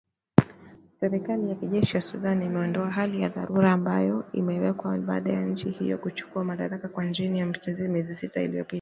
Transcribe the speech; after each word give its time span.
Serikali 0.99 1.49
ya 1.49 1.55
kijeshi 1.55 1.95
ya 1.97 2.01
Sudan 2.01 2.41
imeondoa 2.41 2.91
hali 2.91 3.21
ya 3.21 3.29
dharura 3.29 3.71
ambayo 3.71 4.25
iliwekwa 4.31 4.97
baada 4.97 5.31
ya 5.33 5.45
nchi 5.45 5.69
hiyo 5.69 5.97
kuchukua 5.97 6.43
madaraka 6.43 6.87
kwa 6.87 7.05
njia 7.05 7.35
ya 7.35 7.45
mapinduzi 7.45 7.87
miezi 7.87 8.15
sita 8.15 8.41
iliyopita 8.41 8.69